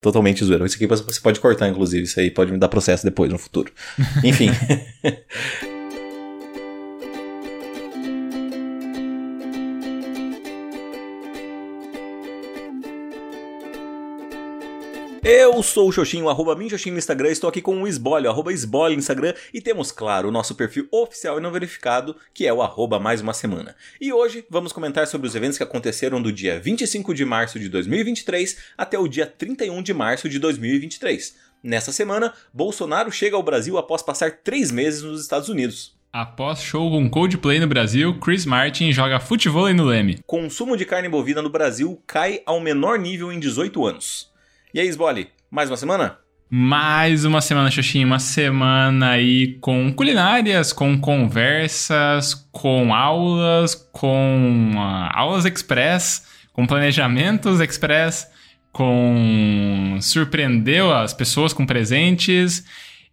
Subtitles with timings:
[0.00, 0.64] totalmente zoeira.
[0.64, 2.04] Isso aqui você pode cortar, inclusive.
[2.04, 3.72] Isso aí pode me dar processo depois, no futuro.
[4.24, 4.50] Enfim.
[15.60, 18.94] Eu sou o Xoxinho, arroba Minxoxinho no Instagram, estou aqui com o Esbolho, arroba Esbolho
[18.94, 22.62] no Instagram, e temos, claro, o nosso perfil oficial e não verificado, que é o
[22.62, 23.76] arroba mais uma semana.
[24.00, 27.68] E hoje vamos comentar sobre os eventos que aconteceram do dia 25 de março de
[27.68, 31.36] 2023 até o dia 31 de março de 2023.
[31.62, 35.94] Nessa semana, Bolsonaro chega ao Brasil após passar três meses nos Estados Unidos.
[36.10, 40.20] Após show com Coldplay no Brasil, Chris Martin joga futebol no Leme.
[40.26, 44.30] Consumo de carne bovina no Brasil cai ao menor nível em 18 anos.
[44.72, 46.16] E aí, Sbole, mais uma semana?
[46.48, 48.06] Mais uma semana, Xoxinha.
[48.06, 57.60] Uma semana aí com culinárias, com conversas, com aulas, com uh, aulas express, com planejamentos
[57.60, 58.30] express,
[58.72, 62.64] com surpreendeu as pessoas com presentes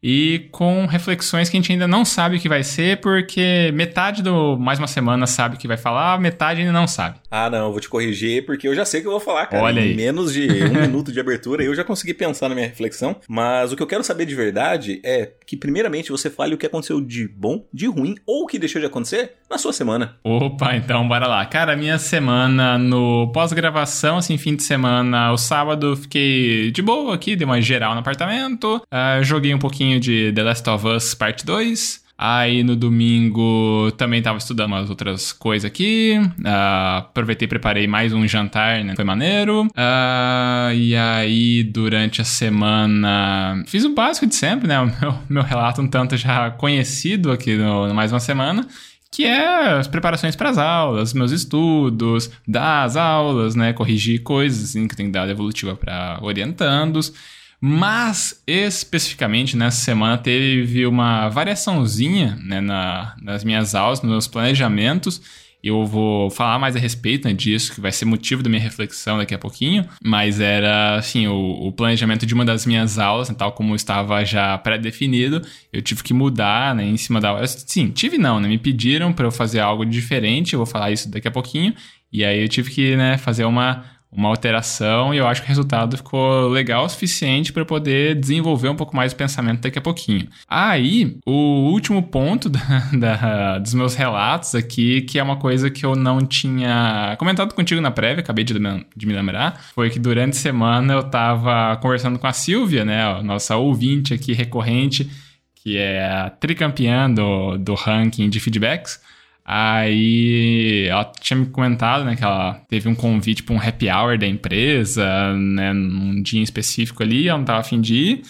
[0.02, 4.22] e com reflexões que a gente ainda não sabe o que vai ser, porque metade
[4.22, 7.20] do mais uma semana sabe o que vai falar, metade ainda não sabe.
[7.30, 9.64] Ah, não, vou te corrigir, porque eu já sei o que eu vou falar, cara.
[9.64, 9.94] Olha aí.
[9.94, 13.16] Em menos de um minuto de abertura, eu já consegui pensar na minha reflexão.
[13.28, 16.66] Mas o que eu quero saber de verdade é que, primeiramente, você fale o que
[16.66, 20.18] aconteceu de bom, de ruim ou o que deixou de acontecer na sua semana.
[20.24, 21.46] Opa, então bora lá.
[21.46, 27.36] Cara, minha semana no pós-gravação, assim, fim de semana, o sábado, fiquei de boa aqui,
[27.36, 31.14] dei uma geral no apartamento, uh, joguei um pouquinho pouquinho de The Last of Us
[31.14, 32.07] Parte 2.
[32.18, 36.20] Aí no domingo também tava estudando umas outras coisas aqui.
[36.40, 38.96] Uh, aproveitei preparei mais um jantar, né?
[38.96, 39.66] Foi maneiro.
[39.66, 44.80] Uh, e aí, durante a semana, fiz o básico de sempre, né?
[44.80, 48.68] O meu, meu relato um tanto já conhecido aqui no, no Mais Uma Semana
[49.10, 54.70] que é as preparações para as aulas, meus estudos, dar as aulas, né, corrigir coisas
[54.70, 57.14] assim, que tem dado evolutiva para orientandos.
[57.60, 65.22] Mas, especificamente nessa semana, teve uma variaçãozinha né, na, nas minhas aulas, nos meus planejamentos.
[65.64, 69.18] Eu vou falar mais a respeito né, disso, que vai ser motivo da minha reflexão
[69.18, 69.86] daqui a pouquinho.
[70.04, 74.24] Mas era, assim, o, o planejamento de uma das minhas aulas, né, tal como estava
[74.24, 75.42] já pré-definido,
[75.74, 77.46] eu tive que mudar né, em cima da.
[77.48, 78.48] Sim, tive não, né?
[78.48, 81.74] Me pediram para eu fazer algo diferente, eu vou falar isso daqui a pouquinho.
[82.14, 85.50] E aí eu tive que né, fazer uma uma alteração e eu acho que o
[85.50, 89.82] resultado ficou legal o suficiente para poder desenvolver um pouco mais o pensamento daqui a
[89.82, 90.28] pouquinho.
[90.48, 95.86] Aí, o último ponto da, da, dos meus relatos aqui, que é uma coisa que
[95.86, 100.34] eu não tinha comentado contigo na prévia, acabei de, de me lembrar, foi que durante
[100.34, 105.10] a semana eu estava conversando com a Silvia, né, nossa ouvinte aqui recorrente,
[105.56, 109.02] que é a tricampeã do, do ranking de feedbacks.
[109.50, 114.18] Aí ela tinha me comentado, né, que ela teve um convite para um happy hour
[114.18, 118.22] da empresa, né, num dia específico ali, ela não tava afim de ir.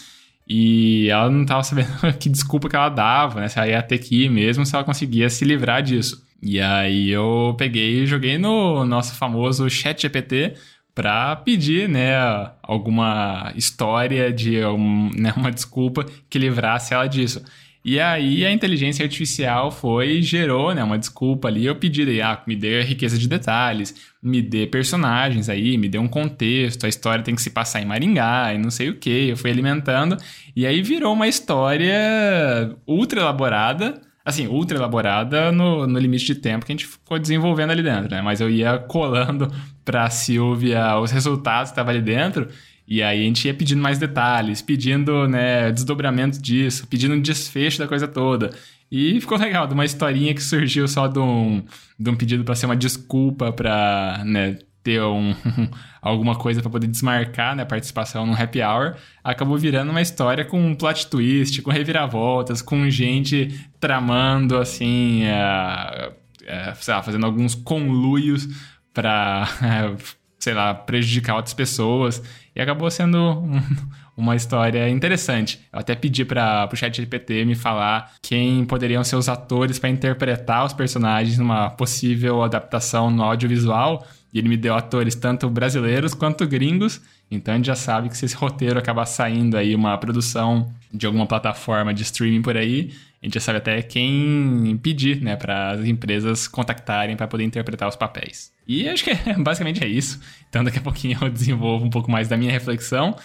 [0.47, 1.89] E ela não tava sabendo
[2.19, 3.47] que desculpa que ela dava, né?
[3.47, 6.23] Se ela ia ter que ir mesmo, se ela conseguia se livrar disso.
[6.41, 10.53] E aí eu peguei e joguei no nosso famoso chat GPT
[10.93, 12.15] para pedir, né,
[12.63, 17.43] alguma história de um, né, uma desculpa que livrasse ela disso.
[17.87, 21.65] E aí a inteligência artificial foi gerou, né, uma desculpa ali.
[21.65, 26.07] Eu pedi, ah, me dê riqueza de detalhes, me dê personagens aí, me dê um
[26.09, 29.29] contexto, a história tem que se passar em Maringá e não sei o que.
[29.29, 30.17] Eu fui alimentando
[30.53, 36.65] e aí virou uma história ultra elaborada, assim, ultra elaborada no, no limite de tempo
[36.65, 38.21] que a gente ficou desenvolvendo ali dentro, né?
[38.21, 39.49] Mas eu ia colando
[39.87, 42.49] pra Silvia os resultados que estavam ali dentro
[42.85, 47.79] e aí a gente ia pedindo mais detalhes, pedindo né, desdobramento disso, pedindo um desfecho
[47.79, 48.51] da coisa toda.
[48.91, 51.63] E ficou legal, de uma historinha que surgiu só de um,
[51.97, 55.35] de um pedido para ser uma desculpa para né, ter um,
[56.01, 60.45] alguma coisa para poder desmarcar né, a participação no happy hour, acabou virando uma história
[60.45, 67.53] com um plot twist, com reviravoltas, com gente tramando assim, é, sei lá, fazendo alguns
[67.53, 68.47] conluios
[68.97, 69.47] para,
[70.39, 72.23] sei lá, prejudicar outras pessoas.
[72.55, 73.61] E acabou sendo um,
[74.17, 75.59] uma história interessante.
[75.71, 79.89] Eu até pedi para o chat GPT me falar quem poderiam ser os atores para
[79.89, 84.07] interpretar os personagens numa possível adaptação no audiovisual.
[84.33, 86.99] E ele me deu atores tanto brasileiros quanto gringos.
[87.29, 91.05] Então a gente já sabe que se esse roteiro acabar saindo aí uma produção de
[91.05, 95.71] alguma plataforma de streaming por aí, a gente já sabe até quem pedir, né, para
[95.71, 98.51] as empresas contactarem para poder interpretar os papéis.
[98.67, 100.19] E acho que basicamente é isso.
[100.49, 103.15] Então daqui a pouquinho eu desenvolvo um pouco mais da minha reflexão.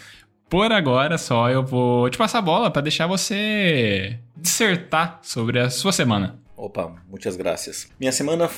[0.49, 5.71] Por agora só eu vou te passar a bola para deixar você dissertar sobre a
[5.71, 6.39] sua semana.
[6.57, 7.89] Opa, muitas graças.
[7.99, 8.49] Minha semana,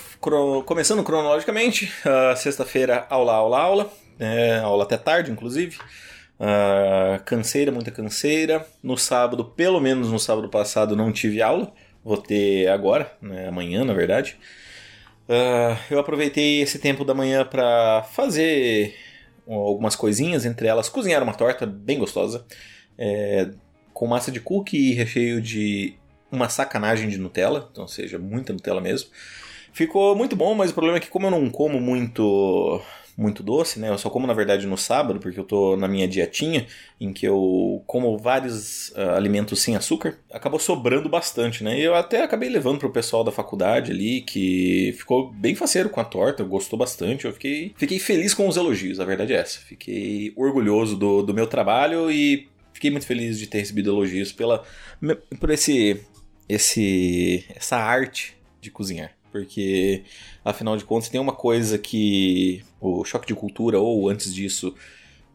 [0.67, 5.79] começando cronologicamente, uh, sexta-feira, aula, aula, aula, é, aula até tarde, inclusive.
[6.39, 8.67] Uh, canseira, muita canseira.
[8.83, 11.73] No sábado, pelo menos no sábado passado, não tive aula.
[12.05, 14.37] Vou ter agora, né, amanhã, na verdade.
[15.29, 18.95] Uh, eu aproveitei esse tempo da manhã para fazer
[19.47, 22.45] algumas coisinhas, entre elas cozinhar uma torta bem gostosa,
[22.97, 23.51] é,
[23.93, 25.95] com massa de cookie e recheio de
[26.31, 29.11] uma sacanagem de Nutella, então seja muita Nutella mesmo.
[29.73, 32.81] Ficou muito bom, mas o problema é que como eu não como muito
[33.17, 33.89] muito doce, né?
[33.89, 36.67] Eu só como na verdade no sábado, porque eu tô na minha dietinha,
[37.01, 41.79] em que eu como vários uh, alimentos sem açúcar, acabou sobrando bastante, né?
[41.79, 46.01] E eu até acabei levando pro pessoal da faculdade ali, que ficou bem faceiro com
[46.01, 47.25] a torta, gostou bastante.
[47.25, 49.61] Eu fiquei, fiquei feliz com os elogios, a verdade é essa.
[49.61, 54.65] Fiquei orgulhoso do, do meu trabalho e fiquei muito feliz de ter recebido elogios pela,
[55.39, 56.01] por esse,
[56.49, 60.05] esse, essa arte de cozinhar porque
[60.45, 64.73] afinal de contas tem uma coisa que o choque de cultura, ou antes disso,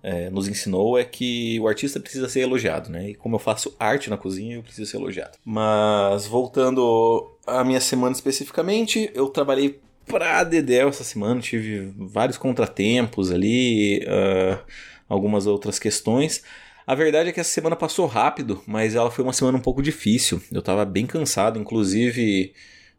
[0.01, 3.09] é, nos ensinou é que o artista precisa ser elogiado, né?
[3.09, 5.37] E como eu faço arte na cozinha, eu preciso ser elogiado.
[5.43, 13.33] Mas voltando à minha semana especificamente, eu trabalhei pra Dedéu essa semana, tive vários contratempos
[13.33, 14.63] ali, uh,
[15.09, 16.41] algumas outras questões.
[16.87, 19.81] A verdade é que essa semana passou rápido, mas ela foi uma semana um pouco
[19.81, 20.41] difícil.
[20.49, 22.53] Eu tava bem cansado, inclusive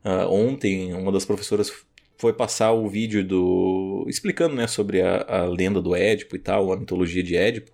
[0.04, 1.70] Uh, ontem, uma das professoras
[2.20, 6.72] foi passar o vídeo do explicando né, sobre a, a, lenda do Édipo e tal,
[6.72, 7.72] a mitologia de Édipo,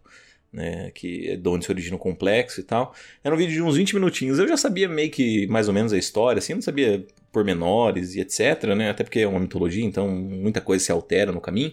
[0.53, 2.95] né, que é de onde se origina o complexo e tal.
[3.25, 4.39] Era um vídeo de uns 20 minutinhos.
[4.39, 8.21] Eu já sabia meio que mais ou menos a história, assim, não sabia pormenores e
[8.21, 11.73] etc, né, até porque é uma mitologia, então muita coisa se altera no caminho.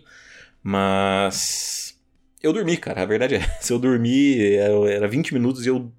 [0.63, 1.99] Mas
[2.41, 4.55] eu dormi, cara, a verdade é, se eu dormi,
[4.89, 5.91] era 20 minutos e eu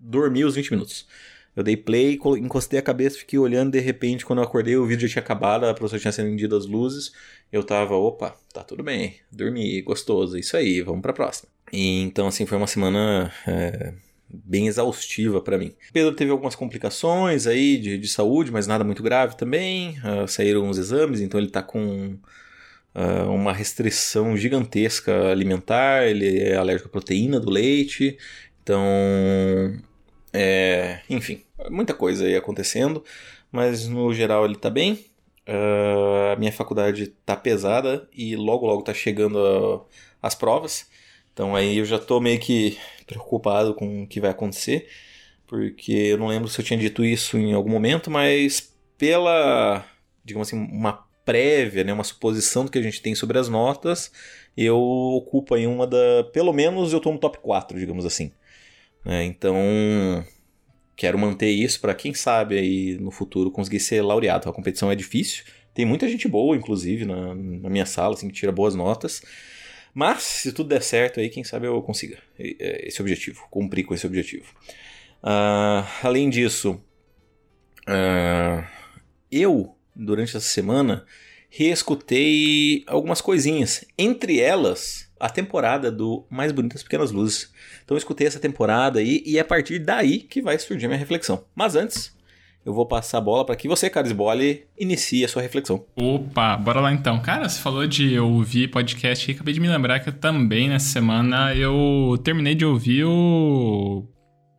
[0.00, 1.06] dormi os 20 minutos.
[1.56, 5.08] Eu dei play, encostei a cabeça, fiquei olhando, de repente, quando eu acordei, o vídeo
[5.08, 7.12] já tinha acabado, a professora tinha acendido as luzes.
[7.50, 11.48] Eu tava, opa, tá tudo bem, dormi, gostoso, isso aí, vamos pra próxima.
[11.72, 13.94] E, então, assim, foi uma semana é,
[14.28, 15.72] bem exaustiva para mim.
[15.94, 19.96] Pedro teve algumas complicações aí de, de saúde, mas nada muito grave também.
[20.00, 22.18] Uh, saíram os exames, então ele tá com
[22.94, 28.18] uh, uma restrição gigantesca alimentar, ele é alérgico à proteína do leite.
[28.62, 28.82] Então,
[30.32, 33.02] é, enfim, muita coisa aí acontecendo,
[33.50, 35.04] mas no geral ele tá bem.
[35.48, 39.38] Uh, a minha faculdade tá pesada e logo logo tá chegando
[40.20, 40.88] a, as provas.
[41.32, 44.88] Então aí eu já tô meio que preocupado com o que vai acontecer,
[45.46, 49.84] porque eu não lembro se eu tinha dito isso em algum momento, mas pela,
[50.24, 54.12] digamos assim, uma prévia, né, uma suposição do que a gente tem sobre as notas,
[54.56, 58.32] eu ocupo aí uma da, pelo menos eu tô no top 4, digamos assim.
[59.04, 59.56] É, então,
[60.96, 64.48] quero manter isso para quem sabe aí no futuro conseguir ser laureado.
[64.48, 65.44] A competição é difícil,
[65.74, 69.22] tem muita gente boa, inclusive, na, na minha sala, assim, que tira boas notas.
[69.92, 73.94] Mas, se tudo der certo aí, quem sabe eu consiga é, esse objetivo, cumprir com
[73.94, 74.46] esse objetivo.
[75.22, 76.80] Uh, além disso,
[77.88, 78.66] uh,
[79.30, 81.04] eu, durante essa semana,
[81.50, 83.84] reescutei algumas coisinhas.
[83.98, 87.52] Entre elas, a temporada do Mais Bonitas Pequenas Luzes.
[87.84, 90.98] Então eu escutei essa temporada aí e é a partir daí que vai surgir minha
[90.98, 91.44] reflexão.
[91.54, 92.16] Mas antes,
[92.64, 95.84] eu vou passar a bola para que você, Carlos Bole, inicie a sua reflexão.
[95.94, 97.20] Opa, bora lá então.
[97.20, 100.88] Cara, você falou de ouvir podcast e acabei de me lembrar que eu também nessa
[100.88, 104.04] semana eu terminei de ouvir o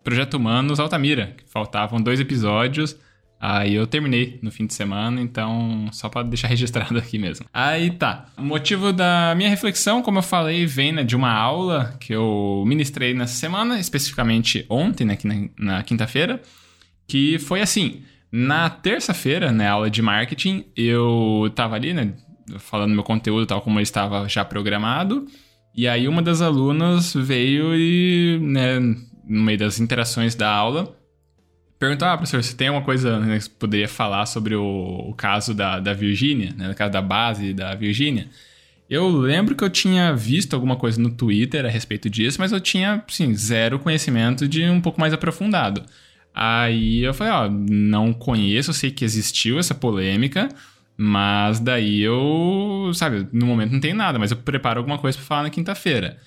[0.06, 2.98] Projeto Humanos Altamira, que faltavam dois episódios.
[3.40, 7.46] Aí eu terminei no fim de semana, então só para deixar registrado aqui mesmo.
[7.54, 8.26] Aí tá.
[8.38, 12.64] O motivo da minha reflexão, como eu falei, vem né, de uma aula que eu
[12.66, 15.36] ministrei nessa semana, especificamente ontem, né, na,
[15.76, 16.42] na quinta-feira,
[17.08, 18.02] que foi assim.
[18.30, 22.14] Na terça-feira, né, aula de marketing, eu tava ali, né,
[22.60, 25.26] falando meu conteúdo tal como ele estava já programado,
[25.74, 30.94] e aí uma das alunas veio e, né, no meio das interações da aula,
[31.80, 34.64] Perguntar, ah, professor, se tem alguma coisa né, que você poderia falar sobre o,
[35.10, 38.28] o caso da, da Virgínia, né, o caso da base da Virgínia.
[38.90, 42.60] Eu lembro que eu tinha visto alguma coisa no Twitter a respeito disso, mas eu
[42.60, 45.84] tinha, sim, zero conhecimento de um pouco mais aprofundado.
[46.34, 50.50] Aí eu falei, ó, não conheço, eu sei que existiu essa polêmica,
[50.96, 55.28] mas daí eu, sabe, no momento não tem nada, mas eu preparo alguma coisa para
[55.28, 56.18] falar na quinta-feira.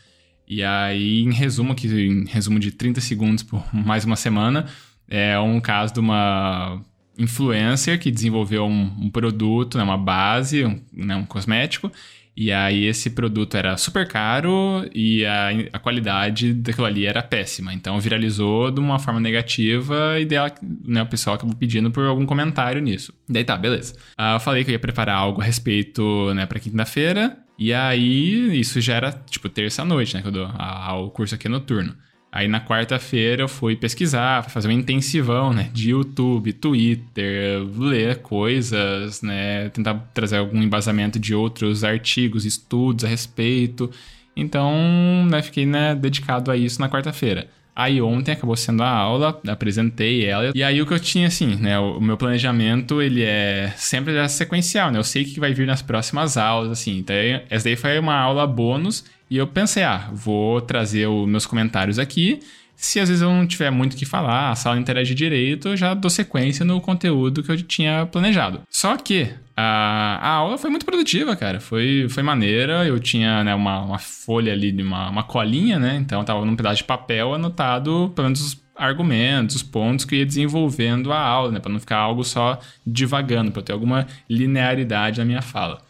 [0.46, 4.66] E aí, em resumo, aqui, em resumo de 30 segundos por mais uma semana,
[5.10, 6.80] é um caso de uma
[7.18, 11.92] influencer que desenvolveu um, um produto, né, uma base, um, né, um cosmético,
[12.34, 17.74] e aí esse produto era super caro e a, a qualidade daquilo ali era péssima.
[17.74, 20.50] Então viralizou de uma forma negativa e dela,
[20.86, 23.12] né, o pessoal acabou pedindo por algum comentário nisso.
[23.28, 23.94] Daí tá, beleza.
[24.18, 27.36] Uh, eu falei que eu ia preparar algo a respeito né, para quinta-feira.
[27.58, 30.22] E aí, isso já era, tipo, terça-noite, né?
[30.22, 31.94] Que eu dou a, a, o curso aqui é noturno.
[32.32, 35.68] Aí na quarta-feira eu fui pesquisar, fazer um intensivão, né?
[35.72, 39.68] De YouTube, Twitter, ler coisas, né?
[39.70, 43.90] Tentar trazer algum embasamento de outros artigos, estudos a respeito.
[44.36, 47.48] Então, né, fiquei né, dedicado a isso na quarta-feira.
[47.74, 50.50] Aí ontem acabou sendo a aula, apresentei ela.
[50.54, 51.78] E aí o que eu tinha, assim, né?
[51.78, 54.98] O meu planejamento, ele é sempre sequencial, né?
[54.98, 56.98] Eu sei que vai vir nas próximas aulas, assim.
[56.98, 57.16] Então,
[57.48, 59.04] essa daí foi uma aula bônus.
[59.30, 62.40] E eu pensei, ah, vou trazer os meus comentários aqui.
[62.80, 65.76] Se às vezes eu não tiver muito o que falar, a sala interage direito, eu
[65.76, 68.62] já dou sequência no conteúdo que eu tinha planejado.
[68.70, 71.60] Só que a, a aula foi muito produtiva, cara.
[71.60, 72.86] Foi, foi maneira.
[72.86, 75.96] Eu tinha né, uma, uma folha ali, uma, uma colinha, né?
[75.96, 80.14] Então eu tava num pedaço de papel anotado, pelo menos os argumentos, os pontos que
[80.14, 81.60] eu ia desenvolvendo a aula, né?
[81.60, 85.82] Pra não ficar algo só divagando, pra eu ter alguma linearidade na minha fala.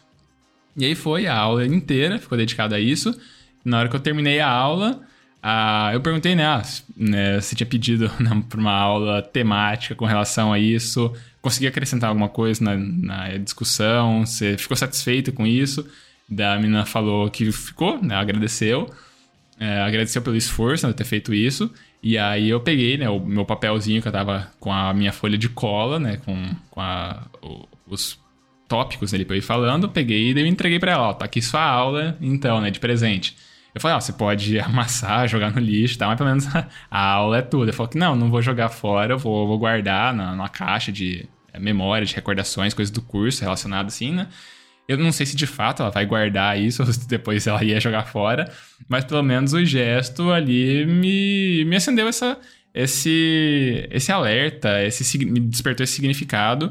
[0.75, 3.17] E aí foi a aula inteira, ficou dedicada a isso.
[3.63, 5.01] Na hora que eu terminei a aula,
[5.43, 6.61] ah, eu perguntei, né, ah,
[6.95, 12.09] né, você tinha pedido né, para uma aula temática com relação a isso, consegui acrescentar
[12.09, 15.85] alguma coisa na, na discussão, você ficou satisfeito com isso?
[16.29, 18.89] Da menina falou que ficou, né, agradeceu,
[19.59, 21.71] é, agradeceu pelo esforço né, de ter feito isso,
[22.03, 25.37] e aí eu peguei, né, o meu papelzinho que eu tava com a minha folha
[25.37, 27.25] de cola, né, com, com a,
[27.87, 28.19] os
[28.67, 31.63] tópicos ali pra eu ir falando, peguei e entreguei pra ela, ó, tá aqui sua
[31.63, 33.35] aula, então, né, de presente.
[33.73, 36.07] Eu falei, ó, você pode amassar, jogar no lixo, tá?
[36.07, 36.47] Mas pelo menos
[36.89, 37.65] a aula é tudo.
[37.65, 40.91] Ele falou que não, não vou jogar fora, eu vou, vou guardar na, numa caixa
[40.91, 44.27] de é, memória, de recordações, coisas do curso relacionadas assim, né?
[44.87, 48.03] Eu não sei se de fato ela vai guardar isso ou depois ela ia jogar
[48.03, 48.51] fora,
[48.89, 52.37] mas pelo menos o gesto ali me, me acendeu essa,
[52.73, 56.69] esse, esse alerta, esse, me despertou esse significado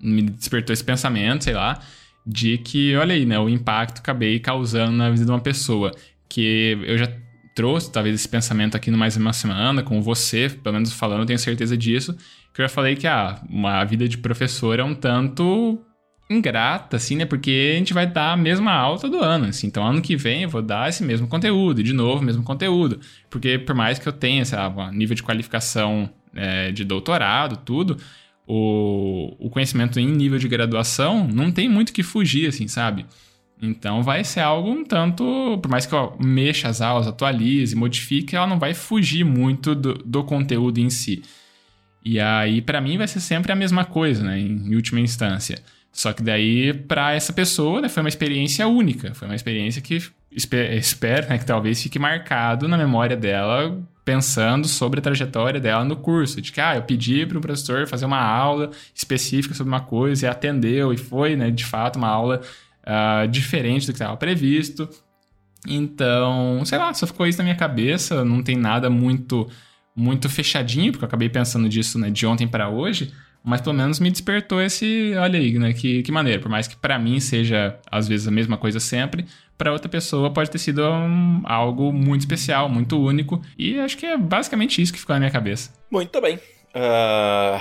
[0.00, 1.80] me despertou esse pensamento, sei lá,
[2.26, 5.92] de que, olha aí, né, o impacto acabei causando na vida de uma pessoa.
[6.30, 7.12] Que eu já
[7.54, 11.26] trouxe, talvez, esse pensamento aqui no Mais Uma Semana, com você, pelo menos falando, eu
[11.26, 12.16] tenho certeza disso,
[12.54, 15.78] que eu já falei que ah, uma vida de professor é um tanto
[16.30, 17.24] ingrata, assim, né?
[17.24, 19.66] Porque a gente vai dar a mesma aula todo ano, assim.
[19.66, 23.00] Então, ano que vem eu vou dar esse mesmo conteúdo, de novo, mesmo conteúdo.
[23.28, 27.96] Porque por mais que eu tenha, sei lá, nível de qualificação é, de doutorado, tudo,
[28.46, 33.06] o, o conhecimento em nível de graduação, não tem muito que fugir, assim, sabe?
[33.62, 38.34] Então vai ser algo um tanto, por mais que eu mexa as aulas, atualize, modifique,
[38.34, 41.22] ela não vai fugir muito do, do conteúdo em si.
[42.02, 44.38] E aí, para mim, vai ser sempre a mesma coisa, né?
[44.38, 45.58] Em, última instância.
[45.92, 49.12] Só que daí, para essa pessoa, né, foi uma experiência única.
[49.14, 50.00] Foi uma experiência que
[50.32, 55.96] espero né, que talvez fique marcado na memória dela pensando sobre a trajetória dela no
[55.96, 59.80] curso, de que ah, eu pedi para o professor fazer uma aula específica sobre uma
[59.80, 62.40] coisa e atendeu e foi, né, de fato, uma aula
[62.90, 64.88] uh, diferente do que estava previsto.
[65.66, 69.48] Então, sei lá, só ficou isso na minha cabeça, não tem nada muito
[69.94, 73.12] muito fechadinho, porque eu acabei pensando disso né, de ontem para hoje,
[73.44, 76.76] mas pelo menos me despertou esse, olha aí, né, que, que maneiro, por mais que
[76.76, 79.26] para mim seja às vezes a mesma coisa sempre,
[79.60, 83.42] para outra pessoa pode ter sido um, algo muito especial, muito único.
[83.58, 85.70] E acho que é basicamente isso que ficou na minha cabeça.
[85.90, 86.36] Muito bem.
[86.36, 87.60] Uh,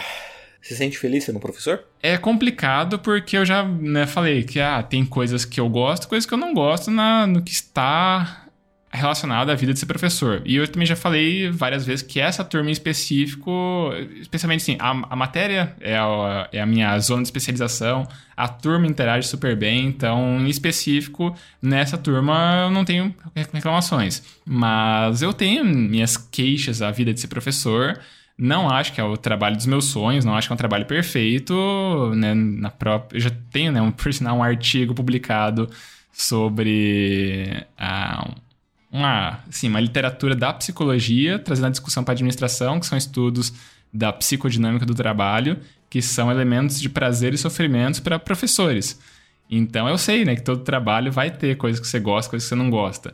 [0.62, 1.84] se sente feliz sendo professor?
[2.02, 6.26] É complicado porque eu já né, falei que ah, tem coisas que eu gosto, coisas
[6.26, 8.46] que eu não gosto na, no que está
[8.92, 10.42] relacionado à vida de ser professor.
[10.46, 14.90] E eu também já falei várias vezes que essa turma em específico, especialmente assim, a,
[14.90, 19.86] a matéria é a, é a, minha zona de especialização, a turma interage super bem,
[19.86, 23.14] então, em específico, nessa turma eu não tenho
[23.54, 24.24] reclamações.
[24.44, 28.00] Mas eu tenho minhas queixas à vida de ser professor.
[28.42, 30.86] Não acho que é o trabalho dos meus sonhos, não acho que é um trabalho
[30.86, 31.54] perfeito,
[32.16, 33.18] né, na própria...
[33.18, 35.70] Eu já tenho, né, um, por sinal, um artigo publicado
[36.10, 37.66] sobre...
[37.78, 38.34] Uh,
[38.90, 43.54] uma, assim, uma literatura da psicologia, trazendo a discussão para a administração, que são estudos
[43.94, 49.00] da psicodinâmica do trabalho, que são elementos de prazer e sofrimentos para professores.
[49.50, 52.56] Então eu sei, né, que todo trabalho vai ter coisas que você gosta, coisas que
[52.56, 53.14] você não gosta.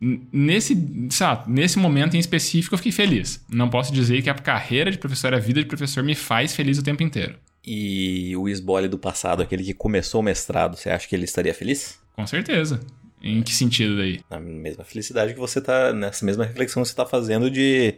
[0.00, 3.44] Nesse, sabe, nesse momento em específico eu fiquei feliz.
[3.48, 6.78] Não posso dizer que a carreira de professor, a vida de professor me faz feliz
[6.78, 7.36] o tempo inteiro.
[7.66, 11.54] E o esbole do passado, aquele que começou o mestrado, você acha que ele estaria
[11.54, 11.98] feliz?
[12.14, 12.80] Com certeza.
[13.22, 14.20] Em que sentido daí?
[14.28, 15.94] Na mesma felicidade que você tá.
[15.94, 17.94] Nessa mesma reflexão que você tá fazendo de.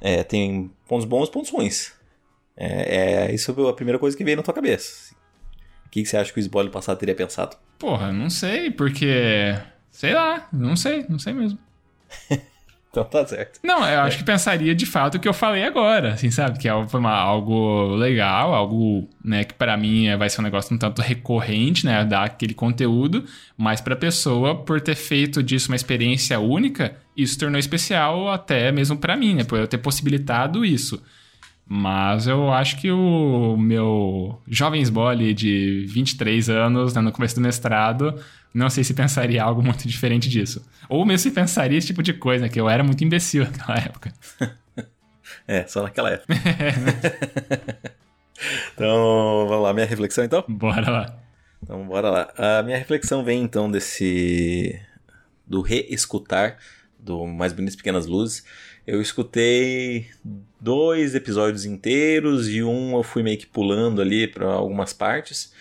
[0.00, 1.92] É, tem pontos bons e pontos ruins.
[2.56, 5.14] É, é, isso é a primeira coisa que veio na tua cabeça.
[5.84, 7.56] O que, que você acha que o spoiler passado teria pensado?
[7.78, 9.54] Porra, não sei, porque.
[9.96, 11.58] Sei lá, não sei, não sei mesmo.
[12.88, 13.60] Então tá certo.
[13.62, 16.58] Não, eu acho que pensaria de fato o que eu falei agora, assim, sabe?
[16.58, 20.44] Que é foi uma, algo legal, algo, né, que para mim é, vai ser um
[20.44, 25.70] negócio um tanto recorrente, né, dar aquele conteúdo, mas pra pessoa, por ter feito disso
[25.70, 30.64] uma experiência única, isso tornou especial até mesmo para mim, né, por eu ter possibilitado
[30.64, 31.02] isso.
[31.68, 37.42] Mas eu acho que o meu jovens bole de 23 anos, né, no começo do
[37.42, 38.14] mestrado,
[38.56, 40.66] não sei se pensaria algo muito diferente disso.
[40.88, 44.12] Ou mesmo se pensaria esse tipo de coisa, que eu era muito imbecil naquela época.
[45.46, 46.34] é, só naquela época.
[48.72, 50.42] então, vamos lá, minha reflexão então?
[50.48, 51.18] Bora lá.
[51.62, 52.32] Então, bora lá.
[52.36, 54.80] A minha reflexão vem então desse.
[55.46, 56.56] do reescutar
[56.98, 58.42] do Mais Bonitas Pequenas Luzes.
[58.86, 60.06] Eu escutei
[60.58, 65.52] dois episódios inteiros e um eu fui meio que pulando ali para algumas partes.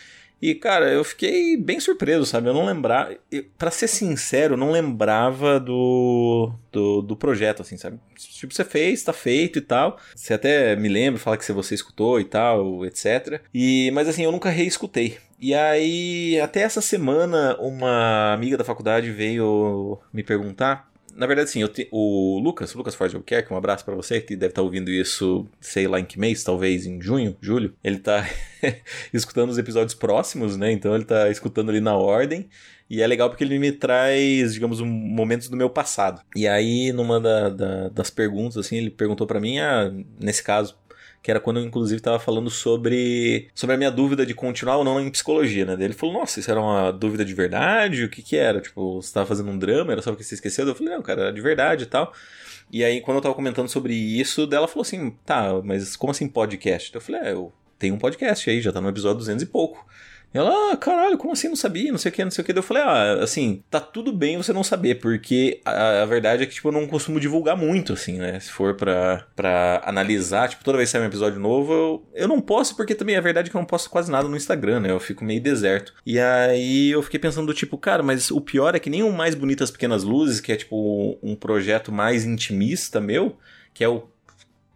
[0.46, 2.48] E, cara, eu fiquei bem surpreso, sabe?
[2.48, 3.18] Eu não lembrava.
[3.58, 8.00] para ser sincero, eu não lembrava do, do, do, projeto, assim, sabe?
[8.16, 9.98] Tipo, você fez, tá feito e tal.
[10.16, 13.42] Você até me lembra, fala que você escutou e tal, etc.
[13.52, 15.18] E, mas assim, eu nunca reescutei.
[15.40, 21.66] E aí, até essa semana, uma amiga da faculdade veio me perguntar na verdade, sim,
[21.68, 24.66] te, o Lucas, o Lucas Ford Albuquerque, um abraço para você, que deve estar tá
[24.66, 27.74] ouvindo isso, sei lá em que mês, talvez em junho, julho.
[27.84, 28.28] Ele tá
[29.14, 30.72] escutando os episódios próximos, né?
[30.72, 32.50] Então ele tá escutando ali na ordem.
[32.90, 36.22] E é legal porque ele me traz, digamos, um, momentos do meu passado.
[36.36, 40.78] E aí, numa da, da, das perguntas, assim, ele perguntou para mim, ah, nesse caso,
[41.26, 44.84] que era quando eu inclusive estava falando sobre, sobre a minha dúvida de continuar ou
[44.84, 45.76] não em psicologia, né?
[45.84, 48.04] Ele falou, nossa, isso era uma dúvida de verdade?
[48.04, 48.62] O que que era?
[48.62, 50.68] Tipo, você estava fazendo um drama, era só porque você esqueceu?
[50.68, 52.14] Eu falei, não, cara, era de verdade e tal.
[52.72, 56.28] E aí, quando eu tava comentando sobre isso, dela falou assim, tá, mas como assim
[56.28, 56.94] podcast?
[56.94, 59.84] Eu falei, é, eu tenho um podcast aí, já tá no episódio 200 e pouco.
[60.36, 61.92] Ela, ah, caralho, como assim não sabia?
[61.92, 62.52] Não sei o que, não sei o que.
[62.52, 66.46] eu falei, ah, assim, tá tudo bem você não saber, porque a, a, verdade é
[66.46, 68.38] que, tipo, eu não costumo divulgar muito, assim, né?
[68.42, 72.28] Se for pra, pra analisar, tipo, toda vez que sai um episódio novo, eu, eu
[72.28, 74.82] não posso, porque também a verdade é que eu não posto quase nada no Instagram,
[74.82, 74.92] né?
[74.92, 75.94] Eu fico meio deserto.
[76.06, 79.36] E aí eu fiquei pensando, tipo, cara, mas o pior é que nem o Mais
[79.36, 83.38] Bonitas Pequenas Luzes, que é, tipo, um projeto mais intimista meu,
[83.74, 84.08] que é o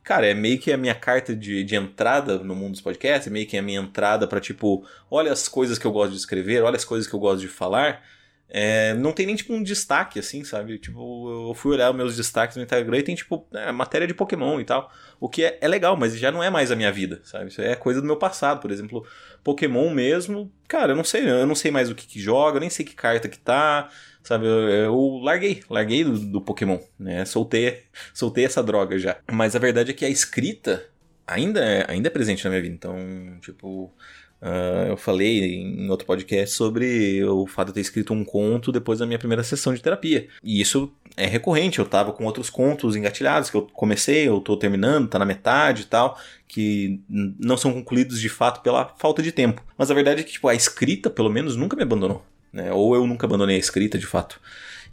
[0.09, 3.29] cara, é meio que a minha carta de, de entrada no mundo dos podcasts, é
[3.29, 6.63] meio que a minha entrada para tipo, olha as coisas que eu gosto de escrever,
[6.63, 8.03] olha as coisas que eu gosto de falar.
[8.51, 10.79] É, não tem nem tipo um destaque assim, sabe?
[10.79, 14.59] Tipo, eu fui olhar meus destaques no Instagram e tem tipo é, matéria de Pokémon
[14.59, 14.91] e tal.
[15.19, 17.49] O que é, é legal, mas já não é mais a minha vida, sabe?
[17.49, 19.05] Isso é coisa do meu passado, por exemplo.
[19.43, 22.69] Pokémon mesmo, cara, eu não sei, eu não sei mais o que, que joga, nem
[22.69, 23.89] sei que carta que tá.
[24.23, 27.25] Sabe, eu, eu larguei, larguei do, do, Pokémon, né?
[27.25, 27.83] Soltei,
[28.13, 29.17] soltei essa droga já.
[29.31, 30.89] Mas a verdade é que a escrita
[31.25, 32.73] ainda é, ainda é presente na minha vida.
[32.73, 32.97] Então,
[33.41, 33.93] tipo,
[34.41, 38.71] Uh, eu falei em outro podcast sobre o fato de eu ter escrito um conto
[38.71, 40.27] depois da minha primeira sessão de terapia.
[40.43, 41.79] E isso é recorrente.
[41.79, 45.83] Eu tava com outros contos engatilhados que eu comecei, eu tô terminando, tá na metade
[45.83, 49.63] e tal, que não são concluídos de fato pela falta de tempo.
[49.77, 52.71] Mas a verdade é que tipo, a escrita, pelo menos, nunca me abandonou né?
[52.71, 54.39] Ou eu nunca abandonei a escrita, de fato.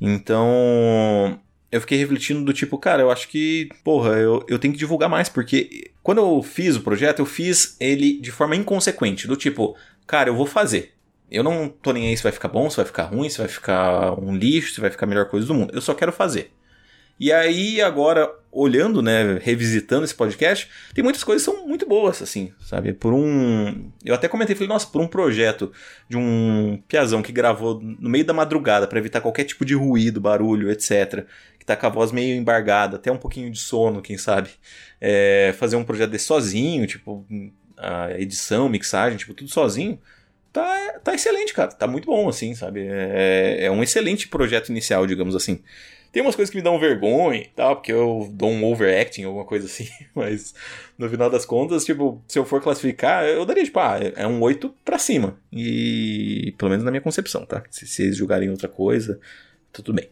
[0.01, 4.79] Então, eu fiquei refletindo do tipo, cara, eu acho que, porra, eu, eu tenho que
[4.79, 9.37] divulgar mais, porque quando eu fiz o projeto, eu fiz ele de forma inconsequente, do
[9.37, 9.77] tipo,
[10.07, 10.93] cara, eu vou fazer.
[11.31, 13.49] Eu não tô nem aí se vai ficar bom, se vai ficar ruim, se vai
[13.49, 15.75] ficar um lixo, se vai ficar a melhor coisa do mundo.
[15.75, 16.53] Eu só quero fazer.
[17.19, 22.21] E aí, agora, olhando, né, revisitando esse podcast, tem muitas coisas que são muito boas,
[22.21, 22.93] assim, sabe?
[22.93, 23.91] Por um.
[24.05, 25.73] Eu até comentei, falei, nossa, por um projeto
[26.11, 30.21] de um piazão que gravou no meio da madrugada para evitar qualquer tipo de ruído,
[30.21, 31.27] barulho, etc.
[31.67, 34.51] Que tá com a voz meio embargada, até um pouquinho de sono, quem sabe.
[35.01, 37.27] É, fazer um projeto desse sozinho, tipo,
[37.77, 39.99] a edição, mixagem, tipo, tudo sozinho.
[40.53, 41.73] Tá, tá excelente, cara.
[41.73, 42.87] Tá muito bom, assim, sabe?
[42.89, 45.61] É, é um excelente projeto inicial, digamos assim.
[46.13, 49.45] Tem umas coisas que me dão vergonha e tal, porque eu dou um overacting, alguma
[49.45, 50.55] coisa assim, mas
[50.97, 54.41] no final das contas, tipo, se eu for classificar, eu daria, tipo, ah, é um
[54.41, 55.39] 8 pra cima.
[55.53, 57.63] E pelo menos na minha concepção, tá?
[57.69, 59.21] Se, eles julgarem outra coisa,
[59.71, 60.09] tudo bem.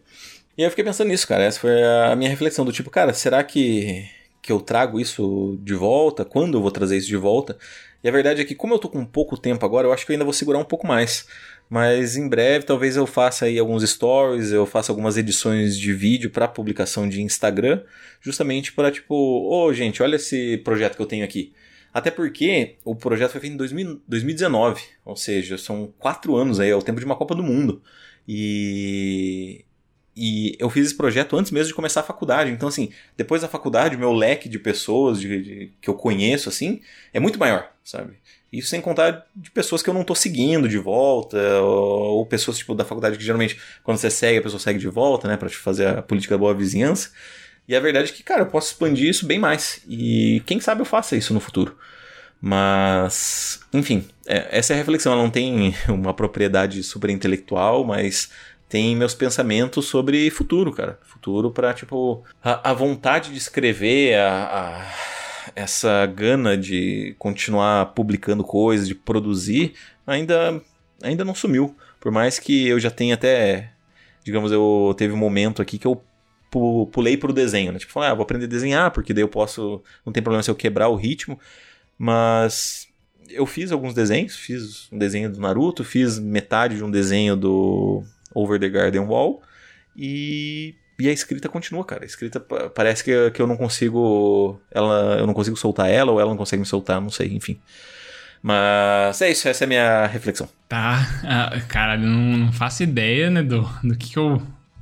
[0.57, 1.43] E eu fiquei pensando nisso, cara.
[1.43, 4.07] Essa foi a minha reflexão do tipo, cara, será que,
[4.41, 6.23] que eu trago isso de volta?
[6.23, 7.57] Quando eu vou trazer isso de volta?
[8.03, 10.11] E a verdade é que, como eu tô com pouco tempo agora, eu acho que
[10.11, 11.27] eu ainda vou segurar um pouco mais.
[11.69, 16.29] Mas em breve talvez eu faça aí alguns stories, eu faça algumas edições de vídeo
[16.29, 17.81] para publicação de Instagram,
[18.21, 21.53] justamente para tipo, ô oh, gente, olha esse projeto que eu tenho aqui.
[21.91, 26.69] Até porque o projeto foi feito em 2000, 2019, ou seja, são quatro anos aí,
[26.69, 27.81] é o tempo de uma Copa do Mundo.
[28.27, 29.65] E
[30.15, 32.49] e eu fiz esse projeto antes mesmo de começar a faculdade.
[32.49, 36.47] Então, assim, depois da faculdade, o meu leque de pessoas de, de, que eu conheço,
[36.47, 36.79] assim,
[37.13, 38.13] é muito maior, sabe?
[38.51, 42.57] Isso sem contar de pessoas que eu não tô seguindo de volta, ou, ou, pessoas,
[42.57, 45.49] tipo, da faculdade que geralmente, quando você segue, a pessoa segue de volta, né, pra
[45.49, 47.09] te fazer a política da boa vizinhança.
[47.67, 49.81] E a verdade é que, cara, eu posso expandir isso bem mais.
[49.87, 51.75] E quem sabe eu faça isso no futuro.
[52.39, 55.11] Mas, enfim, é, essa é a reflexão.
[55.11, 58.29] Ela não tem uma propriedade super intelectual, mas
[58.67, 60.99] tem meus pensamentos sobre futuro, cara.
[61.03, 64.93] Futuro para tipo, a, a, vontade de escrever, a, a,
[65.55, 69.73] essa gana de continuar publicando coisas, de produzir,
[70.05, 70.61] ainda,
[71.01, 71.75] ainda não sumiu.
[71.99, 73.71] Por mais que eu já tenha até,
[74.23, 76.03] digamos, eu teve um momento aqui que eu
[76.91, 77.79] pulei pro desenho, né?
[77.79, 80.49] Tipo, falei, ah, vou aprender a desenhar, porque daí eu posso, não tem problema se
[80.49, 81.39] eu quebrar o ritmo.
[81.97, 82.87] Mas
[83.29, 88.03] eu fiz alguns desenhos, fiz um desenho do Naruto, fiz metade de um desenho do
[88.35, 89.41] Over the Garden Wall
[89.97, 92.03] e, e a escrita continua, cara.
[92.03, 96.19] A escrita parece que, que eu não consigo ela eu não consigo soltar ela ou
[96.19, 97.59] ela não consegue me soltar, não sei, enfim.
[98.43, 100.47] Mas é isso, essa é a minha reflexão.
[100.69, 104.39] Tá, ah, cara, não, não faço ideia, né, do, do que, que eu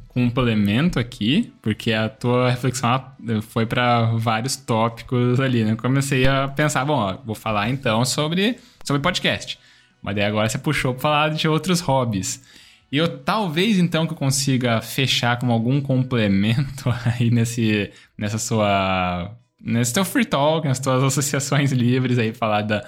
[0.10, 3.04] complemento aqui, porque a tua reflexão
[3.42, 5.76] foi para vários tópicos ali, né?
[5.76, 9.58] Comecei a pensar, bom, ó, vou falar então sobre, sobre podcast.
[10.02, 12.44] Mas daí agora você puxou para falar de outros hobbies.
[12.94, 19.36] E eu talvez então que eu consiga fechar com algum complemento aí nesse, nessa sua.
[19.60, 22.86] nesse teu free talk, nas tuas associações livres aí, falar da,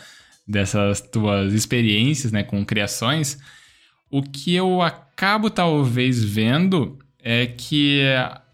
[0.47, 3.39] dessas tuas experiências né, com criações.
[4.07, 8.03] O que eu acabo talvez vendo é que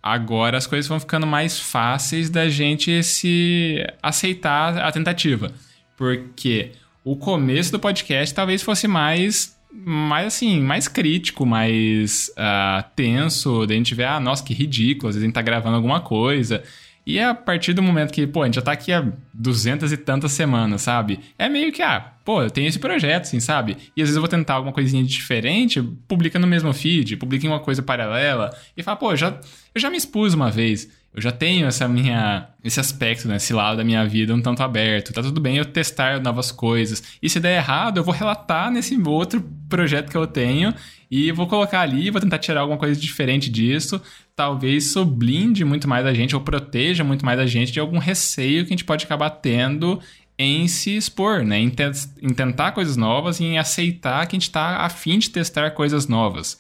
[0.02, 5.52] agora as coisas vão ficando mais fáceis da gente se aceitar a tentativa.
[5.98, 6.72] Porque
[7.04, 13.74] o começo do podcast talvez fosse mais mais assim, mais crítico, mais uh, tenso, da
[13.74, 16.64] gente ver, ah, nossa, que ridículo, às vezes a gente tá gravando alguma coisa.
[17.06, 19.92] E é a partir do momento que, pô, a gente já tá aqui há duzentas
[19.92, 21.20] e tantas semanas, sabe?
[21.38, 23.76] É meio que, ah, pô, eu tenho esse projeto, assim, sabe?
[23.98, 27.50] E às vezes eu vou tentar alguma coisinha diferente, publica no mesmo feed, publica em
[27.50, 29.40] uma coisa paralela, e fala, pô, já,
[29.74, 30.90] eu já me expus uma vez.
[31.14, 34.64] Eu já tenho essa minha, esse aspecto, né, esse lado da minha vida um tanto
[34.64, 35.12] aberto.
[35.12, 37.04] Tá tudo bem eu testar novas coisas.
[37.22, 40.74] E se der errado, eu vou relatar nesse outro projeto que eu tenho
[41.10, 44.02] e vou colocar ali, vou tentar tirar alguma coisa diferente disso.
[44.34, 47.98] Talvez isso blinde muito mais a gente ou proteja muito mais a gente de algum
[47.98, 50.00] receio que a gente pode acabar tendo
[50.38, 51.60] em se expor, né?
[51.60, 51.84] Em, te
[52.22, 56.08] em tentar coisas novas e em aceitar que a gente está afim de testar coisas
[56.08, 56.58] novas.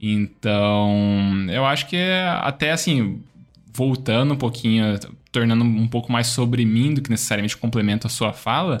[0.00, 3.20] Então, eu acho que é até assim,
[3.72, 4.98] voltando um pouquinho,
[5.32, 8.78] tornando um pouco mais sobre mim do que necessariamente complemento a sua fala,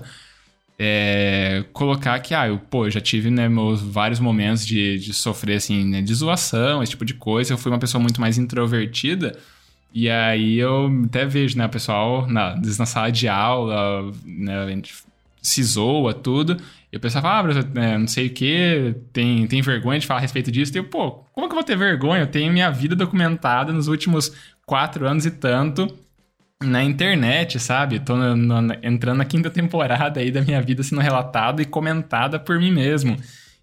[0.82, 5.56] é, colocar que, ah, eu, pô, já tive, né, meus vários momentos de, de sofrer,
[5.56, 7.52] assim, né, de zoação, esse tipo de coisa.
[7.52, 9.38] Eu fui uma pessoa muito mais introvertida.
[9.92, 14.68] E aí eu até vejo, né, o pessoal, na, na sala de aula, né, a
[14.68, 14.94] gente
[15.42, 16.56] se zoa, tudo.
[16.90, 20.22] E o pessoal fala, né, não sei o que, tem, tem vergonha de falar a
[20.22, 20.72] respeito disso.
[20.74, 22.22] E eu, pô, como que eu vou ter vergonha?
[22.22, 24.32] Eu tenho minha vida documentada nos últimos
[24.70, 25.92] quatro anos e tanto
[26.62, 27.98] na internet, sabe?
[27.98, 32.38] Tô no, no, entrando na quinta temporada aí da minha vida sendo relatada e comentada
[32.38, 33.16] por mim mesmo.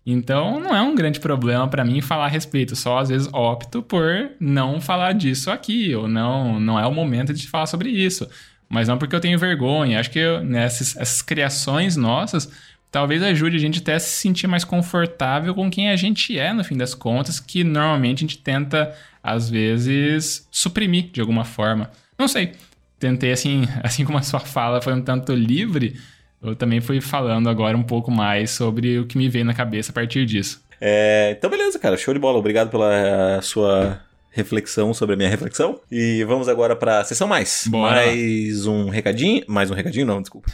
[0.05, 3.81] Então não é um grande problema para mim falar a respeito, só às vezes opto
[3.81, 8.27] por não falar disso aqui, ou não, não é o momento de falar sobre isso.
[8.67, 10.01] Mas não porque eu tenho vergonha.
[10.01, 12.51] Acho que nessas né, essas criações nossas
[12.91, 16.53] talvez ajude a gente até a se sentir mais confortável com quem a gente é,
[16.53, 21.91] no fim das contas, que normalmente a gente tenta às vezes, suprimir de alguma forma.
[22.17, 22.53] Não sei.
[22.97, 25.99] Tentei, assim, assim como a sua fala foi um tanto livre,
[26.41, 29.91] eu também fui falando agora um pouco mais sobre o que me veio na cabeça
[29.91, 30.63] a partir disso.
[30.79, 31.97] É, então, beleza, cara.
[31.97, 32.37] Show de bola.
[32.37, 33.99] Obrigado pela sua
[34.37, 35.81] reflexão sobre a minha reflexão.
[35.91, 37.65] E vamos agora para a sessão mais.
[37.67, 38.05] Bora.
[38.05, 39.43] Mais um recadinho.
[39.47, 40.49] Mais um recadinho, não, desculpa.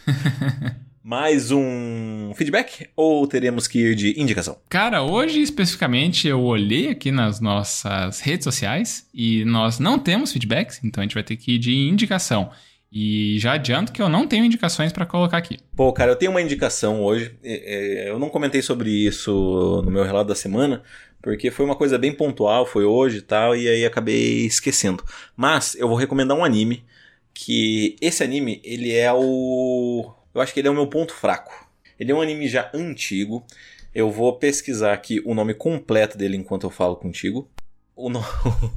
[1.04, 4.58] mais um feedback ou teremos que ir de indicação?
[4.70, 10.80] Cara, hoje especificamente eu olhei aqui nas nossas redes sociais e nós não temos feedbacks,
[10.82, 12.52] então a gente vai ter que ir de indicação.
[12.90, 15.58] E já adianto que eu não tenho indicações para colocar aqui.
[15.76, 17.36] Pô, cara, eu tenho uma indicação hoje.
[17.44, 20.84] Eu não comentei sobre isso no meu relato da semana,
[21.24, 25.04] porque foi uma coisa bem pontual, foi hoje e tal, e aí acabei esquecendo.
[25.36, 26.86] Mas eu vou recomendar um anime
[27.34, 31.52] que esse anime, ele é o eu acho que ele é o meu ponto fraco.
[32.00, 33.46] Ele é um anime já antigo.
[33.94, 37.48] Eu vou pesquisar aqui o nome completo dele enquanto eu falo contigo.
[37.96, 38.20] O, no...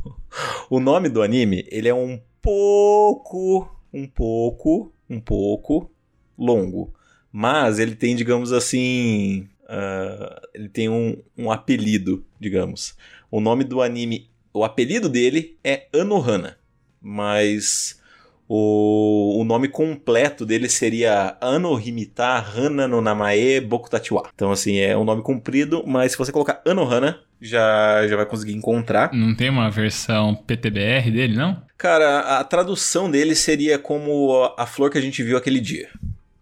[0.68, 5.90] o nome do anime, ele é um pouco, um pouco, um pouco
[6.36, 6.92] longo.
[7.32, 12.96] Mas ele tem, digamos assim, uh, ele tem um, um apelido, digamos.
[13.30, 16.58] O nome do anime, o apelido dele é Anohana.
[17.00, 18.00] Mas
[18.48, 24.30] o, o nome completo dele seria Anohimita Hana no Namae Bokutachiwa.
[24.34, 28.54] Então, assim, é um nome comprido, mas se você colocar Anohana, já, já vai conseguir
[28.54, 29.12] encontrar.
[29.12, 31.62] Não tem uma versão PTBR dele, não?
[31.76, 35.88] Cara, a tradução dele seria como a flor que a gente viu aquele dia.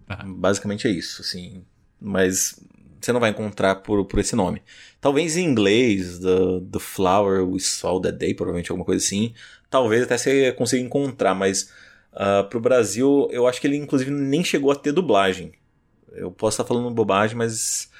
[0.06, 0.22] Tá.
[0.24, 1.64] Basicamente é isso, assim.
[2.00, 2.60] Mas
[3.04, 4.62] você não vai encontrar por, por esse nome.
[5.00, 9.34] Talvez em inglês, The, the Flower We Saw That Day, provavelmente alguma coisa assim.
[9.70, 11.70] Talvez até você consiga encontrar, mas
[12.12, 15.52] uh, pro Brasil, eu acho que ele inclusive nem chegou a ter dublagem.
[16.12, 17.90] Eu posso estar falando bobagem, mas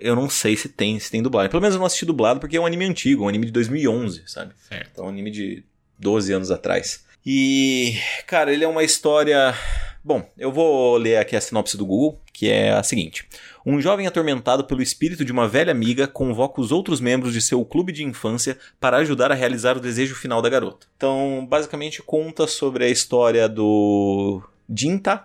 [0.00, 1.50] eu não sei se tem, se tem dublagem.
[1.50, 4.22] Pelo menos eu não assisti dublado porque é um anime antigo, um anime de 2011,
[4.26, 4.52] sabe?
[4.68, 4.90] Certo.
[4.92, 5.64] Então, é um anime de
[5.98, 7.04] 12 anos atrás.
[7.24, 7.94] E,
[8.26, 9.54] cara, ele é uma história.
[10.02, 13.28] Bom, eu vou ler aqui a sinopse do Google, que é a seguinte.
[13.66, 17.62] Um jovem atormentado pelo espírito de uma velha amiga convoca os outros membros de seu
[17.66, 20.86] clube de infância para ajudar a realizar o desejo final da garota.
[20.96, 24.42] Então, basicamente conta sobre a história do
[24.74, 25.22] Jinta,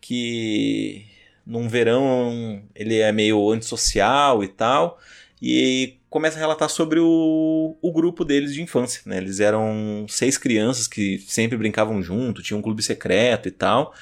[0.00, 1.04] que
[1.46, 4.98] num verão ele é meio antissocial e tal,
[5.42, 9.02] e começa a relatar sobre o, o grupo deles de infância.
[9.04, 9.16] Né?
[9.16, 13.92] Eles eram seis crianças que sempre brincavam junto, tinham um clube secreto e tal.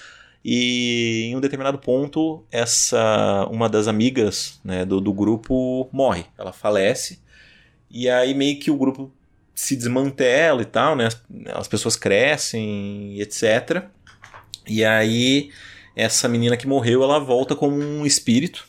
[0.44, 6.26] E em um determinado ponto, essa uma das amigas né, do, do grupo morre.
[6.36, 7.18] Ela falece.
[7.90, 9.10] E aí meio que o grupo
[9.54, 11.08] se desmantela e tal, né?
[11.54, 13.84] As pessoas crescem, etc.
[14.68, 15.50] E aí
[15.94, 18.66] essa menina que morreu, ela volta como um espírito.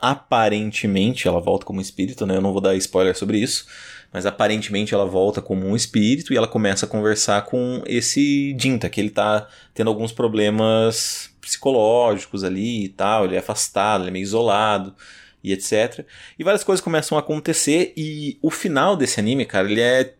[0.00, 2.36] Aparentemente ela volta como um espírito, né?
[2.36, 3.66] Eu não vou dar spoiler sobre isso.
[4.12, 8.88] Mas aparentemente ela volta como um espírito e ela começa a conversar com esse Dinta,
[8.88, 14.12] que ele tá tendo alguns problemas psicológicos ali e tal, ele é afastado, ele é
[14.12, 14.94] meio isolado
[15.42, 16.04] e etc.
[16.38, 20.14] E várias coisas começam a acontecer e o final desse anime, cara, ele é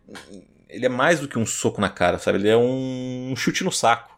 [0.69, 2.39] ele é mais do que um soco na cara, sabe?
[2.39, 4.16] Ele é um chute no saco.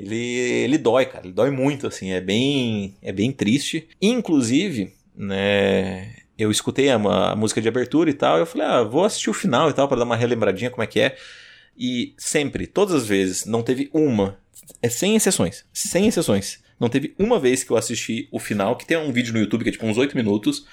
[0.00, 3.86] Ele, ele dói, cara, ele dói muito, assim, é bem, é bem triste.
[4.00, 8.82] Inclusive, né, eu escutei a, a, música de abertura e tal, e eu falei, ah,
[8.82, 11.16] vou assistir o final e tal, para dar uma relembradinha como é que é.
[11.76, 14.38] E sempre, todas as vezes, não teve uma,
[14.80, 16.60] é sem exceções, sem exceções.
[16.78, 19.64] Não teve uma vez que eu assisti o final, que tem um vídeo no YouTube
[19.64, 20.66] que é tipo uns 8 minutos,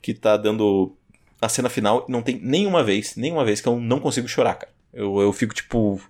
[0.00, 0.96] que tá dando
[1.42, 4.72] a cena final, não tem nenhuma vez, nenhuma vez que eu não consigo chorar, cara.
[4.94, 6.00] Eu, eu fico, tipo,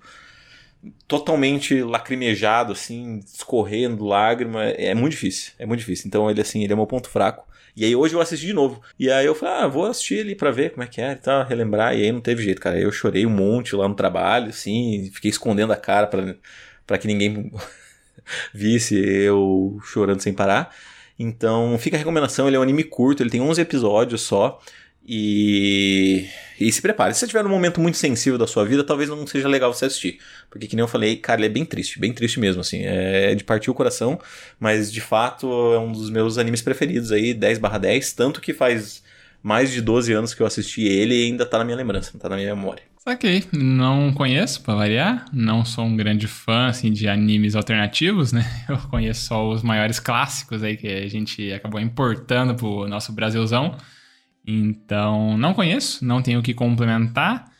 [1.06, 4.64] totalmente lacrimejado, assim, escorrendo lágrima.
[4.64, 6.08] É muito difícil, é muito difícil.
[6.08, 7.46] Então ele, assim, ele é meu ponto fraco.
[7.74, 8.82] E aí hoje eu assisti de novo.
[8.98, 11.16] E aí eu falei, ah, vou assistir ali pra ver como é que é e
[11.16, 11.96] tal, relembrar.
[11.96, 12.78] E aí não teve jeito, cara.
[12.78, 16.34] Eu chorei um monte lá no trabalho, assim, fiquei escondendo a cara pra,
[16.86, 17.50] pra que ninguém
[18.52, 20.74] visse eu chorando sem parar.
[21.18, 24.60] Então fica a recomendação, ele é um anime curto, ele tem 11 episódios só.
[25.06, 26.28] E,
[26.60, 27.12] e se prepare.
[27.12, 29.86] Se você tiver num momento muito sensível da sua vida, talvez não seja legal você
[29.86, 30.18] assistir.
[30.48, 32.82] Porque, que nem eu falei, cara, ele é bem triste, bem triste mesmo, assim.
[32.82, 34.20] É de partir o coração,
[34.60, 38.12] mas de fato é um dos meus animes preferidos aí, 10 10.
[38.12, 39.02] Tanto que faz
[39.42, 42.28] mais de 12 anos que eu assisti ele e ainda tá na minha lembrança, tá
[42.28, 42.82] na minha memória.
[43.04, 45.24] Ok, não conheço, pra variar.
[45.32, 48.48] Não sou um grande fã, assim, de animes alternativos, né?
[48.68, 53.76] Eu conheço só os maiores clássicos aí que a gente acabou importando pro nosso Brasilzão.
[54.46, 57.52] Então, não conheço, não tenho o que complementar.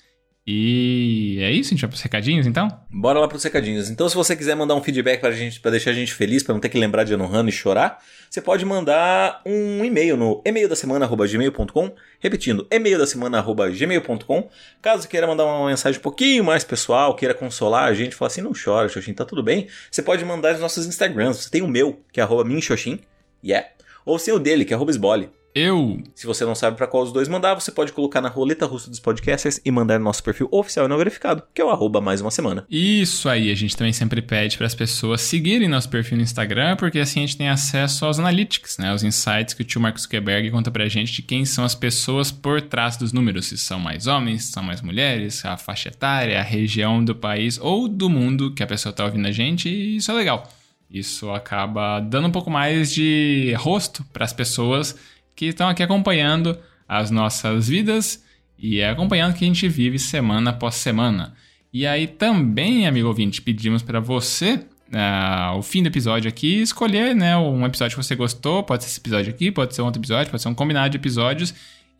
[0.45, 2.67] E é isso, a gente vai pros recadinhos então?
[2.91, 3.89] Bora lá pros recadinhos.
[3.89, 6.53] Então, se você quiser mandar um feedback pra gente, para deixar a gente feliz, para
[6.53, 10.69] não ter que lembrar de Anohana e chorar, você pode mandar um e-mail no e-mail
[10.69, 14.51] da semana@gmail.com, repetindo, e-mail da semana@gmail.com.
[14.81, 18.43] Caso queira mandar uma mensagem um pouquinho mais pessoal, queira consolar a gente, falar assim,
[18.43, 19.69] não chora, Xoxin, tá tudo bem.
[19.93, 21.37] Você pode mandar nos nossos Instagrams.
[21.37, 22.99] Você tem o meu, que é arroba minxoxin,
[23.45, 23.69] yeah.
[24.05, 25.31] Ou tem o dele, que é arroba esbole.
[25.55, 26.03] Eu.
[26.15, 28.89] Se você não sabe para qual dos dois mandar, você pode colocar na roleta russa
[28.89, 32.01] dos podcasters e mandar no nosso perfil oficial e não verificado, que é o arroba
[32.01, 32.65] mais uma semana.
[32.71, 36.77] Isso aí, a gente também sempre pede para as pessoas seguirem nosso perfil no Instagram,
[36.77, 38.95] porque assim a gente tem acesso aos analytics, né?
[38.95, 42.33] Os insights que o tio Marcos Zuckerberg conta pra gente de quem são as pessoas
[42.33, 46.41] por trás dos números, se são mais homens, se são mais mulheres, a faixa etária,
[46.41, 49.97] a região do país ou do mundo que a pessoa tá ouvindo a gente, e
[49.97, 50.51] isso é legal.
[50.91, 54.95] Isso acaba dando um pouco mais de rosto para as pessoas
[55.35, 58.25] que estão aqui acompanhando as nossas vidas
[58.59, 61.35] e é acompanhando o que a gente vive semana após semana.
[61.73, 67.15] E aí também, amigo ouvinte, pedimos para você, uh, o fim do episódio aqui, escolher
[67.15, 70.31] né, um episódio que você gostou, pode ser esse episódio aqui, pode ser outro episódio,
[70.31, 71.55] pode ser um combinado de episódios,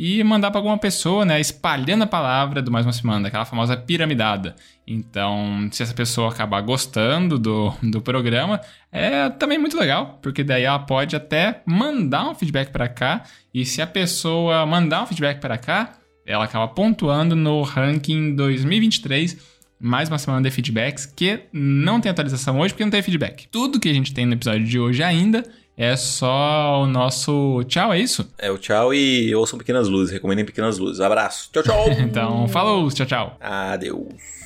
[0.05, 3.77] e mandar para alguma pessoa, né, espalhando a palavra do Mais Uma Semana, aquela famosa
[3.77, 4.57] piramidada.
[4.85, 8.61] Então, se essa pessoa acabar gostando do, do programa,
[8.91, 13.23] é também muito legal, porque daí ela pode até mandar um feedback para cá,
[13.55, 15.93] e se a pessoa mandar um feedback para cá,
[16.27, 22.59] ela acaba pontuando no ranking 2023 mais uma semana de feedbacks que não tem atualização
[22.59, 23.47] hoje porque não tem feedback.
[23.49, 25.45] Tudo que a gente tem no episódio de hoje ainda
[25.77, 28.29] é só o nosso tchau, é isso?
[28.39, 30.13] É o tchau e ouçam Pequenas Luzes.
[30.13, 31.01] Recomendem Pequenas Luzes.
[31.01, 31.51] Abraço.
[31.53, 31.91] Tchau, tchau.
[31.99, 33.37] então, falou, tchau, tchau.
[33.41, 34.42] Adeus.